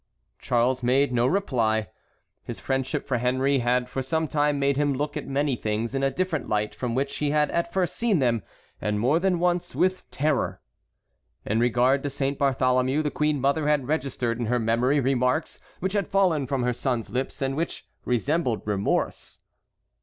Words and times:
Charles 0.39 0.81
made 0.81 1.13
no 1.13 1.27
reply. 1.27 1.89
His 2.41 2.59
friendship 2.59 3.05
for 3.05 3.19
Henry 3.19 3.59
had 3.59 3.87
for 3.87 4.01
some 4.01 4.27
time 4.27 4.57
made 4.57 4.75
him 4.75 4.95
look 4.95 5.15
at 5.15 5.27
many 5.27 5.55
things 5.55 5.93
in 5.93 6.01
a 6.01 6.09
different 6.09 6.49
light 6.49 6.73
from 6.73 6.95
which 6.95 7.17
he 7.17 7.29
had 7.29 7.51
at 7.51 7.71
first 7.71 7.95
seen 7.95 8.17
them, 8.17 8.41
and 8.81 8.99
more 8.99 9.19
than 9.19 9.37
once 9.37 9.75
with 9.75 10.09
terror. 10.09 10.59
In 11.45 11.59
regard 11.59 12.01
to 12.01 12.09
Saint 12.09 12.39
Bartholomew 12.39 13.03
the 13.03 13.11
queen 13.11 13.39
mother 13.39 13.67
had 13.67 13.87
registered 13.87 14.39
in 14.39 14.47
her 14.47 14.57
memory 14.57 14.99
remarks 14.99 15.59
which 15.81 15.93
had 15.93 16.07
fallen 16.07 16.47
from 16.47 16.63
her 16.63 16.73
son's 16.73 17.11
lips 17.11 17.39
and 17.39 17.55
which 17.55 17.87
resembled 18.03 18.63
remorse. 18.65 19.37